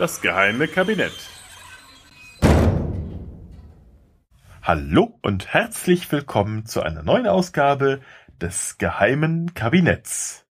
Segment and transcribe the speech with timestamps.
[0.00, 1.12] Das geheime Kabinett.
[4.62, 8.00] Hallo und herzlich willkommen zu einer neuen Ausgabe
[8.40, 10.46] des geheimen Kabinetts.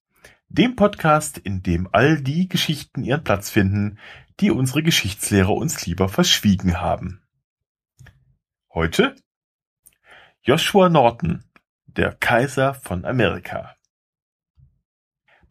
[0.49, 4.01] Dem Podcast, in dem all die Geschichten ihren Platz finden,
[4.41, 7.23] die unsere Geschichtslehrer uns lieber verschwiegen haben.
[8.75, 9.15] Heute
[10.43, 11.45] Joshua Norton,
[11.85, 13.77] der Kaiser von Amerika.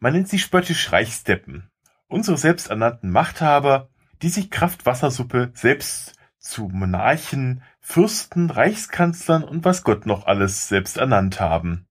[0.00, 1.70] Man nennt sie spöttisch Reichsdeppen,
[2.08, 3.88] unsere selbsternannten Machthaber,
[4.22, 10.96] die sich Kraft Wassersuppe selbst zu Monarchen, Fürsten, Reichskanzlern und was Gott noch alles selbst
[10.96, 11.86] ernannt haben.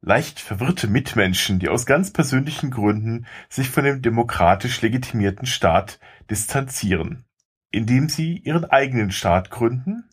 [0.00, 5.98] Leicht verwirrte Mitmenschen, die aus ganz persönlichen Gründen sich von dem demokratisch legitimierten Staat
[6.30, 7.24] distanzieren,
[7.70, 10.10] indem sie ihren eigenen Staat gründen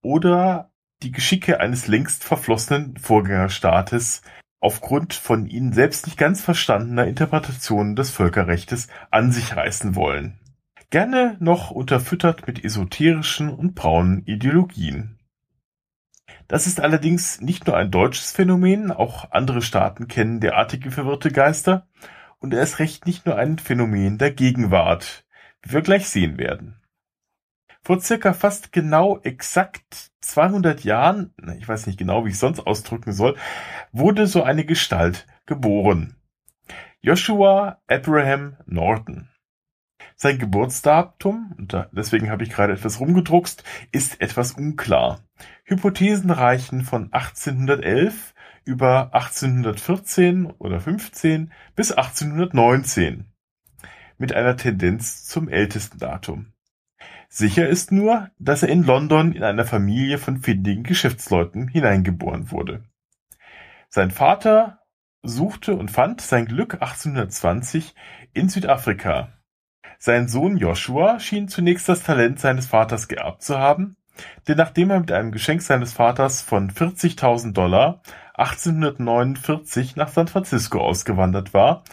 [0.00, 0.70] oder
[1.02, 4.22] die Geschicke eines längst verflossenen Vorgängerstaates
[4.60, 10.38] aufgrund von ihnen selbst nicht ganz verstandener Interpretationen des Völkerrechtes an sich reißen wollen.
[10.90, 15.18] Gerne noch unterfüttert mit esoterischen und braunen Ideologien.
[16.48, 21.88] Das ist allerdings nicht nur ein deutsches Phänomen, auch andere Staaten kennen derartige verwirrte Geister
[22.38, 25.24] und erst recht nicht nur ein Phänomen der Gegenwart,
[25.62, 26.80] wie wir gleich sehen werden.
[27.86, 33.12] Vor circa fast genau exakt 200 Jahren, ich weiß nicht genau, wie ich sonst ausdrücken
[33.12, 33.36] soll,
[33.92, 36.16] wurde so eine Gestalt geboren.
[37.00, 39.28] Joshua Abraham Norton.
[40.16, 45.20] Sein Geburtsdatum, deswegen habe ich gerade etwas rumgedruckst, ist etwas unklar.
[45.62, 53.26] Hypothesen reichen von 1811 über 1814 oder 15 bis 1819
[54.18, 56.52] mit einer Tendenz zum ältesten Datum.
[57.28, 62.84] Sicher ist nur, dass er in London in einer Familie von findigen Geschäftsleuten hineingeboren wurde.
[63.88, 64.80] Sein Vater
[65.22, 67.94] suchte und fand sein Glück 1820
[68.32, 69.32] in Südafrika.
[69.98, 73.96] Sein Sohn Joshua schien zunächst das Talent seines Vaters geerbt zu haben,
[74.46, 78.02] denn nachdem er mit einem Geschenk seines Vaters von 40.000 Dollar
[78.34, 81.84] 1849 nach San Francisco ausgewandert war,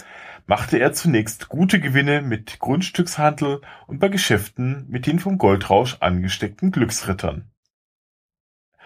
[0.45, 6.71] machte er zunächst gute Gewinne mit Grundstückshandel und bei Geschäften mit den vom Goldrausch angesteckten
[6.71, 7.49] Glücksrittern.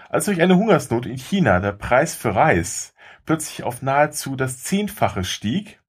[0.10, 2.94] Als durch eine Hungersnot in China der Preis für Reis
[3.26, 5.82] plötzlich auf nahezu das Zehnfache stieg,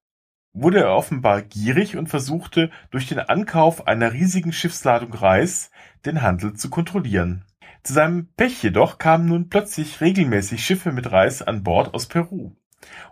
[0.53, 5.71] wurde er offenbar gierig und versuchte durch den Ankauf einer riesigen Schiffsladung Reis
[6.05, 7.45] den Handel zu kontrollieren.
[7.85, 12.57] Zu seinem Pech jedoch kamen nun plötzlich regelmäßig Schiffe mit Reis an Bord aus Peru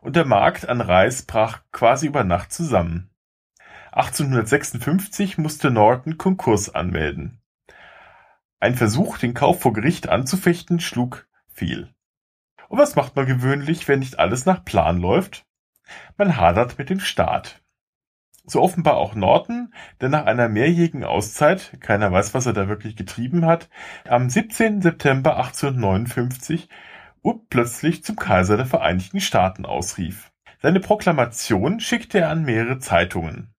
[0.00, 3.10] und der Markt an Reis brach quasi über Nacht zusammen.
[3.93, 7.41] 1856 musste Norton Konkurs anmelden.
[8.60, 11.94] Ein Versuch, den Kauf vor Gericht anzufechten, schlug fehl.
[12.69, 15.47] Und was macht man gewöhnlich, wenn nicht alles nach Plan läuft?
[16.16, 17.62] Man hadert mit dem Staat.
[18.44, 22.97] So offenbar auch Norton, der nach einer mehrjährigen Auszeit, keiner weiß, was er da wirklich
[22.97, 23.69] getrieben hat,
[24.09, 24.82] am 17.
[24.82, 26.69] September 1859
[27.26, 30.31] urplötzlich zum Kaiser der Vereinigten Staaten ausrief.
[30.62, 33.53] Seine Proklamation schickte er an mehrere Zeitungen.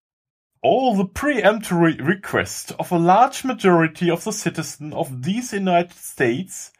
[0.61, 6.71] All the preemptory request of a large majority of the citizens of these United States,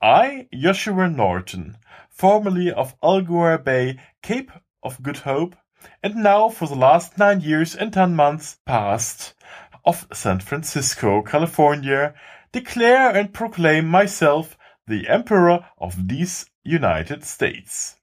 [0.00, 1.76] I, Joshua Norton,
[2.08, 5.56] formerly of Algoa Bay, Cape of Good Hope,
[6.02, 9.34] and now for the last nine years and ten months past
[9.84, 12.14] of San Francisco, California,
[12.52, 14.57] declare and proclaim myself
[14.88, 17.98] the Emperor of these United States.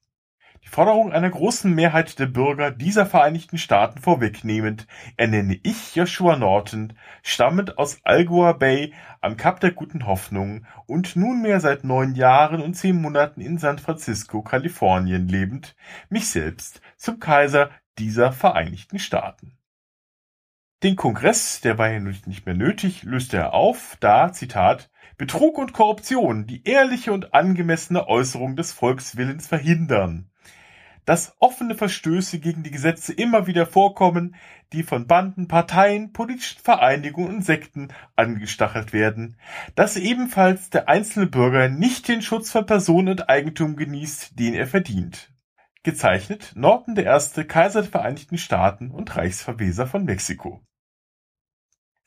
[0.66, 6.94] Die Forderung einer großen Mehrheit der Bürger dieser Vereinigten Staaten vorwegnehmend, ernenne ich Joshua Norton,
[7.22, 8.92] stammend aus Algoa Bay
[9.22, 13.78] am Kap der Guten Hoffnung und nunmehr seit neun Jahren und zehn Monaten in San
[13.78, 15.76] Francisco, Kalifornien lebend,
[16.10, 19.56] mich selbst zum Kaiser dieser Vereinigten Staaten.
[20.82, 25.72] Den Kongress, der war ja nicht mehr nötig, löste er auf, da, Zitat, Betrug und
[25.72, 30.30] Korruption die ehrliche und angemessene Äußerung des Volkswillens verhindern.
[31.06, 34.36] Dass offene Verstöße gegen die Gesetze immer wieder vorkommen,
[34.74, 39.38] die von Banden, Parteien, politischen Vereinigungen und Sekten angestachelt werden.
[39.76, 44.68] Dass ebenfalls der einzelne Bürger nicht den Schutz von Person und Eigentum genießt, den er
[44.68, 45.32] verdient.
[45.84, 50.66] Gezeichnet Norton I., Kaiser der Vereinigten Staaten und Reichsverweser von Mexiko.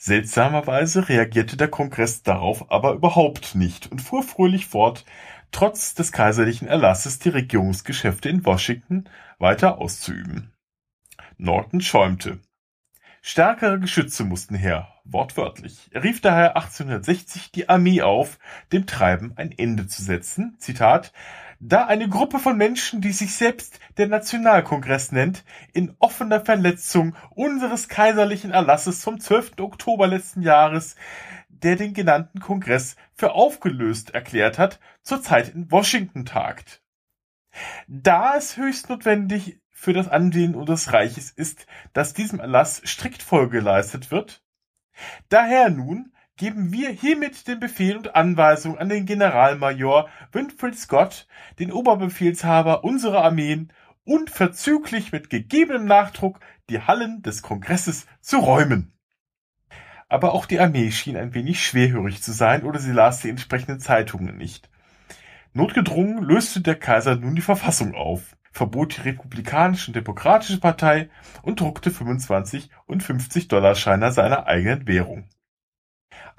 [0.00, 5.04] Seltsamerweise reagierte der Kongress darauf aber überhaupt nicht und fuhr fröhlich fort,
[5.50, 9.08] trotz des kaiserlichen Erlasses die Regierungsgeschäfte in Washington
[9.40, 10.52] weiter auszuüben.
[11.36, 12.38] Norton schäumte.
[13.22, 15.90] Stärkere Geschütze mussten her, wortwörtlich.
[15.92, 18.38] Er rief daher 1860 die Armee auf,
[18.72, 20.54] dem Treiben ein Ende zu setzen.
[20.58, 21.12] Zitat
[21.60, 27.88] da eine Gruppe von Menschen, die sich selbst der Nationalkongress nennt, in offener Verletzung unseres
[27.88, 29.58] kaiserlichen Erlasses vom 12.
[29.60, 30.96] Oktober letzten Jahres,
[31.48, 36.82] der den genannten Kongress für aufgelöst erklärt hat, zurzeit in Washington tagt.
[37.88, 43.58] Da es höchst notwendig für das Ansehen unseres Reiches ist, dass diesem Erlass strikt Folge
[43.58, 44.44] geleistet wird,
[45.28, 51.26] daher nun geben wir hiermit den Befehl und Anweisung an den Generalmajor Winfield Scott,
[51.58, 53.72] den Oberbefehlshaber unserer Armeen,
[54.04, 56.40] unverzüglich mit gegebenem Nachdruck
[56.70, 58.92] die Hallen des Kongresses zu räumen.
[60.08, 63.80] Aber auch die Armee schien ein wenig schwerhörig zu sein oder sie las die entsprechenden
[63.80, 64.70] Zeitungen nicht.
[65.52, 71.10] Notgedrungen löste der Kaiser nun die Verfassung auf, verbot die Republikanische und Demokratische Partei
[71.42, 75.28] und druckte 25 und 50 Dollarscheiner seiner eigenen Währung.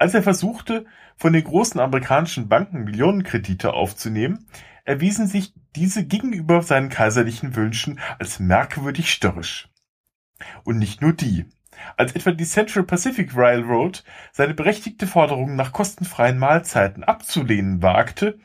[0.00, 0.86] Als er versuchte,
[1.18, 4.46] von den großen amerikanischen Banken Millionenkredite aufzunehmen,
[4.86, 9.68] erwiesen sich diese gegenüber seinen kaiserlichen Wünschen als merkwürdig störrisch.
[10.64, 11.50] Und nicht nur die.
[11.98, 14.02] Als etwa die Central Pacific Railroad
[14.32, 18.38] seine berechtigte Forderung nach kostenfreien Mahlzeiten abzulehnen wagte,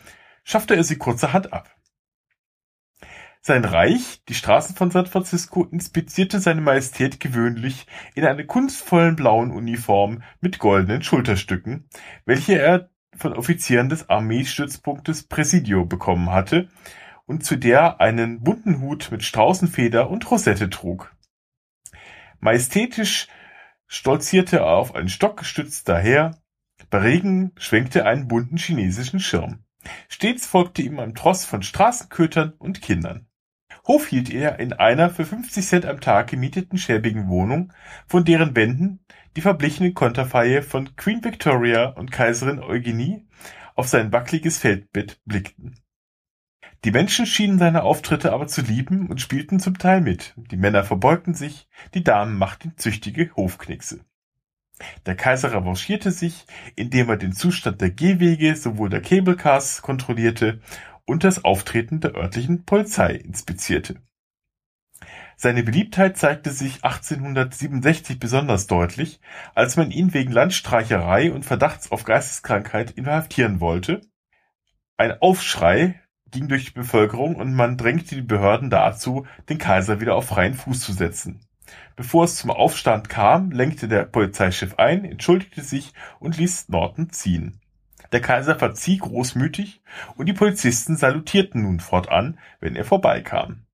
[0.44, 1.74] schaffte er sie kurzerhand ab.
[3.48, 9.52] Sein Reich, die Straßen von San Francisco, inspizierte seine Majestät gewöhnlich in einer kunstvollen blauen
[9.52, 11.88] Uniform mit goldenen Schulterstücken,
[12.26, 16.70] welche er von Offizieren des Armeestützpunktes Presidio bekommen hatte
[17.28, 21.16] und zu der einen bunten Hut mit Straußenfeder und Rosette trug.
[22.40, 23.28] Majestätisch
[23.86, 26.42] stolzierte er auf einen Stock gestützt daher,
[26.90, 29.64] bei Regen schwenkte er einen bunten chinesischen Schirm.
[30.10, 33.28] Stets folgte ihm ein Tross von Straßenkötern und Kindern.
[33.88, 37.72] Hof hielt er in einer für 50 Cent am Tag gemieteten schäbigen Wohnung,
[38.08, 39.00] von deren Wänden
[39.36, 43.26] die verblichenen Konterfeie von Queen Victoria und Kaiserin Eugenie
[43.76, 45.80] auf sein wackliges Feldbett blickten.
[46.84, 50.34] Die Menschen schienen seine Auftritte aber zu lieben und spielten zum Teil mit.
[50.38, 54.02] Die Männer verbeugten sich, die Damen machten züchtige Hofknickse.
[55.06, 56.46] Der Kaiser revanchierte sich,
[56.76, 60.60] indem er den Zustand der Gehwege sowohl der Cablecars kontrollierte
[61.06, 64.02] und das Auftreten der örtlichen Polizei inspizierte.
[65.38, 69.20] Seine Beliebtheit zeigte sich 1867 besonders deutlich,
[69.54, 74.02] als man ihn wegen Landstreicherei und Verdachts auf Geisteskrankheit inhaftieren wollte.
[74.98, 80.16] Ein Aufschrei ging durch die Bevölkerung und man drängte die Behörden dazu, den Kaiser wieder
[80.16, 81.42] auf freien Fuß zu setzen.
[81.96, 87.60] Bevor es zum Aufstand kam, lenkte der Polizeichef ein, entschuldigte sich und ließ Norton ziehen.
[88.12, 89.82] Der Kaiser verzieh großmütig
[90.16, 93.66] und die Polizisten salutierten nun fortan, wenn er vorbeikam.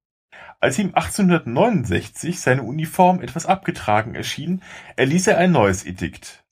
[0.60, 4.62] Als ihm 1869 seine Uniform etwas abgetragen erschien,
[4.96, 6.46] erließ er ein neues Edikt.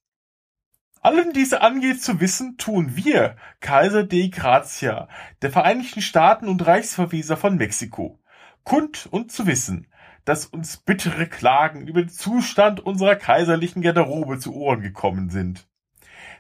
[1.02, 5.08] Allen diese angeht zu wissen, tun wir, Kaiser Dei Grazia,
[5.42, 8.20] der Vereinigten Staaten und Reichsverweser von Mexiko,
[8.64, 9.88] kund und zu wissen,
[10.25, 15.69] dass uns bittere Klagen über den Zustand unserer kaiserlichen Garderobe zu Ohren gekommen sind.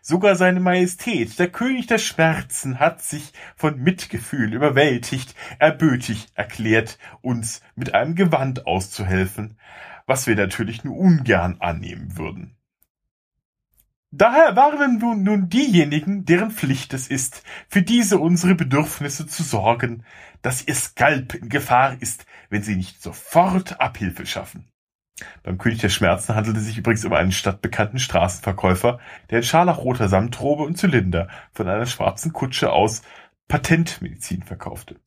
[0.09, 7.61] Sogar seine Majestät, der König der Schmerzen, hat sich von Mitgefühl überwältigt, erbötig erklärt, uns
[7.75, 9.59] mit einem Gewand auszuhelfen,
[10.07, 12.57] was wir natürlich nur ungern annehmen würden.
[14.09, 20.03] Daher warnen nun, nun diejenigen, deren Pflicht es ist, für diese unsere Bedürfnisse zu sorgen,
[20.41, 24.68] dass ihr Skalp in Gefahr ist, wenn sie nicht sofort Abhilfe schaffen.
[25.43, 28.99] Beim König der Schmerzen handelte es sich übrigens um einen stadtbekannten Straßenverkäufer,
[29.29, 33.01] der in scharlachroter Samtrobe und Zylinder von einer schwarzen Kutsche aus
[33.47, 34.99] Patentmedizin verkaufte.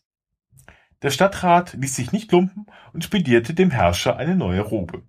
[1.03, 5.03] Der Stadtrat ließ sich nicht lumpen und spedierte dem Herrscher eine neue Robe.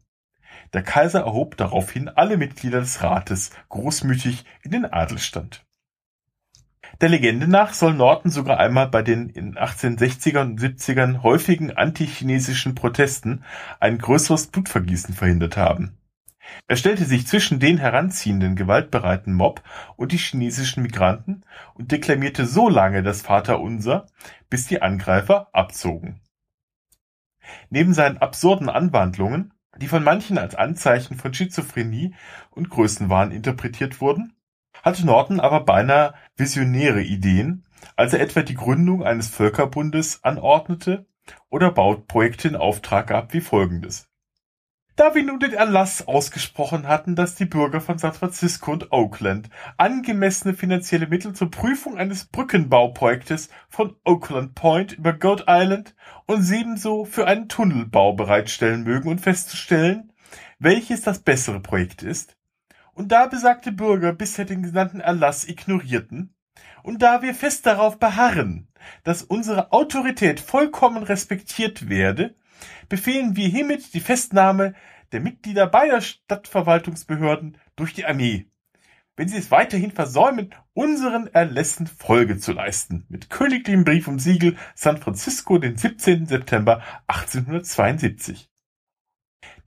[0.74, 5.66] Der Kaiser erhob daraufhin alle Mitglieder des Rates großmütig in den Adelstand.
[7.02, 12.76] Der Legende nach soll Norton sogar einmal bei den in 1860er und 70ern häufigen antichinesischen
[12.76, 13.44] Protesten
[13.80, 15.98] ein größeres Blutvergießen verhindert haben.
[16.68, 19.64] Er stellte sich zwischen den heranziehenden gewaltbereiten Mob
[19.96, 24.08] und die chinesischen Migranten und deklamierte so lange das Vaterunser,
[24.50, 26.22] bis die Angreifer abzogen.
[27.70, 32.14] Neben seinen absurden Anwandlungen, die von manchen als Anzeichen von Schizophrenie
[32.52, 34.34] und Größenwahn interpretiert wurden,
[34.84, 41.08] hatte Norton aber beinahe visionäre Ideen, als er etwa die Gründung eines Völkerbundes anordnete
[41.50, 44.10] oder Bauprojekte in Auftrag gab wie folgendes.
[44.96, 49.50] Da wir nun den Erlass ausgesprochen hatten, dass die Bürger von San Francisco und Oakland
[49.78, 55.96] angemessene finanzielle Mittel zur Prüfung eines Brückenbauprojektes von Oakland Point über Goat Island
[56.28, 60.14] und ebenso für einen Tunnelbau bereitstellen mögen und festzustellen,
[60.60, 62.38] welches das bessere Projekt ist,
[62.94, 66.34] und da besagte Bürger bisher den genannten Erlass ignorierten,
[66.84, 68.68] und da wir fest darauf beharren,
[69.04, 72.36] dass unsere Autorität vollkommen respektiert werde,
[72.90, 74.74] befehlen wir hiermit die Festnahme
[75.12, 78.48] der Mitglieder beider Stadtverwaltungsbehörden durch die Armee,
[79.16, 83.06] wenn sie es weiterhin versäumen, unseren Erlässen Folge zu leisten.
[83.10, 86.26] Mit königlichem Brief und Siegel San Francisco, den 17.
[86.26, 88.50] September 1872.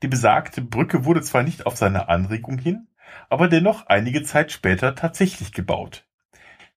[0.02, 2.88] Die besagte Brücke wurde zwar nicht auf seine Anregung hin,
[3.28, 6.06] aber dennoch einige Zeit später tatsächlich gebaut.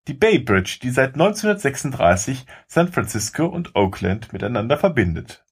[0.08, 5.46] Die Bay Bridge, die seit 1936 San Francisco und Oakland miteinander verbindet.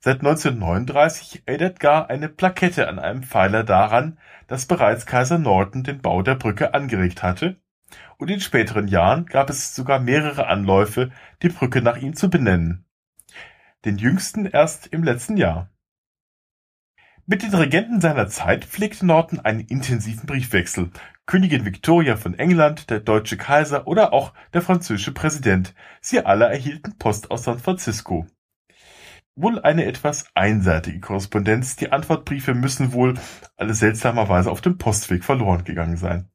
[0.00, 6.00] Seit 1939 erinnert gar eine Plakette an einem Pfeiler daran, dass bereits Kaiser Norton den
[6.00, 7.60] Bau der Brücke angeregt hatte,
[8.16, 11.10] und in späteren Jahren gab es sogar mehrere Anläufe,
[11.42, 12.84] die Brücke nach ihm zu benennen.
[13.84, 15.70] Den jüngsten erst im letzten Jahr.
[17.30, 20.88] Mit den Regenten seiner Zeit pflegte Norton einen intensiven Briefwechsel.
[21.26, 25.74] Königin Victoria von England, der deutsche Kaiser oder auch der französische Präsident.
[26.00, 28.26] Sie alle erhielten Post aus San Francisco.
[29.36, 33.12] Wohl eine etwas einseitige Korrespondenz, die Antwortbriefe müssen wohl
[33.58, 36.30] alle seltsamerweise auf dem Postweg verloren gegangen sein.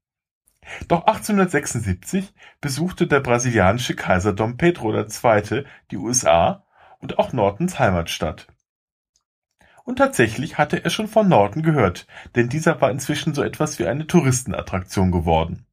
[0.89, 5.65] Doch 1876 besuchte der brasilianische Kaiser Dom Pedro II.
[5.89, 6.67] die USA
[6.99, 8.52] und auch Nortons Heimatstadt.
[9.83, 13.85] Und tatsächlich hatte er schon von Norton gehört, denn dieser war inzwischen so etwas wie
[13.85, 15.65] eine Touristenattraktion geworden.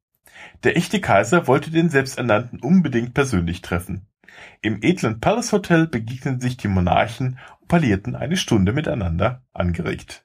[0.64, 4.07] Der echte Kaiser wollte den Selbsternannten unbedingt persönlich treffen.
[4.62, 10.25] Im edlen Palace Hotel begegneten sich die Monarchen und parlierten eine Stunde miteinander angeregt.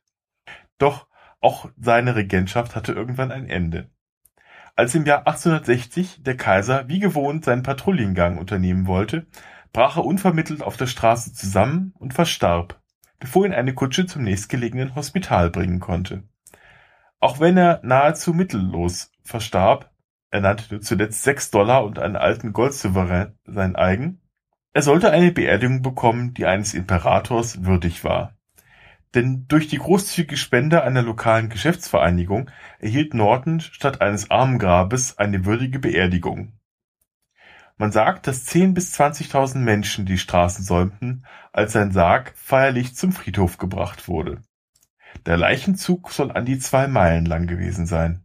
[0.77, 1.07] Doch
[1.39, 3.89] auch seine Regentschaft hatte irgendwann ein Ende.
[4.75, 9.27] Als im Jahr 1860 der Kaiser wie gewohnt seinen Patrouillengang unternehmen wollte,
[9.71, 12.81] brach er unvermittelt auf der Straße zusammen und verstarb
[13.25, 16.21] bevor ihn eine Kutsche zum nächstgelegenen Hospital bringen konnte.
[17.19, 19.89] Auch wenn er nahezu mittellos verstarb
[20.29, 24.21] (er nannte zuletzt sechs Dollar und einen alten Goldsouverän sein eigen),
[24.73, 28.35] er sollte eine Beerdigung bekommen, die eines Imperators würdig war.
[29.15, 35.79] Denn durch die großzügige Spende einer lokalen Geschäftsvereinigung erhielt Norton statt eines Armengrabes eine würdige
[35.79, 36.53] Beerdigung
[37.77, 43.11] man sagt, dass zehn bis zwanzigtausend Menschen die Straßen säumten, als sein Sarg feierlich zum
[43.11, 44.41] Friedhof gebracht wurde.
[45.25, 48.23] Der Leichenzug soll an die zwei Meilen lang gewesen sein.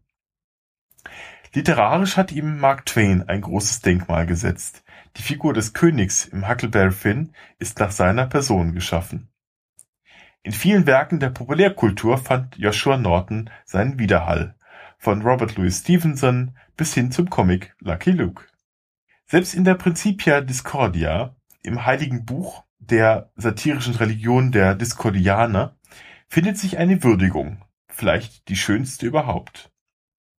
[1.53, 4.85] Literarisch hat ihm Mark Twain ein großes Denkmal gesetzt.
[5.17, 9.29] Die Figur des Königs im Huckleberry Finn ist nach seiner Person geschaffen.
[10.43, 14.55] In vielen Werken der Populärkultur fand Joshua Norton seinen Widerhall,
[14.97, 18.50] von Robert Louis Stevenson bis hin zum Comic Lucky Luke.
[19.31, 25.77] Selbst in der Principia Discordia, im Heiligen Buch der satirischen Religion der Discordianer,
[26.27, 29.71] findet sich eine Würdigung, vielleicht die schönste überhaupt.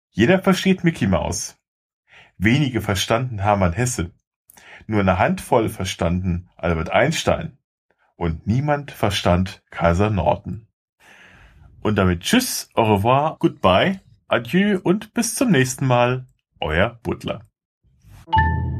[0.10, 1.58] Jeder versteht Mickey Mouse.
[2.38, 4.12] Wenige verstanden Hermann Hesse.
[4.88, 7.58] Nur eine Handvoll verstanden Albert Einstein.
[8.18, 10.68] Und niemand verstand Kaiser Norton.
[11.80, 16.28] Und damit Tschüss, au revoir, goodbye, adieu und bis zum nächsten Mal.
[16.60, 17.51] Euer Butler.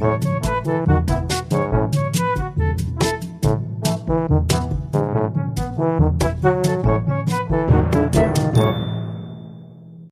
[0.02, 1.11] Thank you.